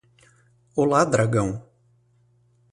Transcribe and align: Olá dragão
Olá 0.75 1.05
dragão 1.05 1.63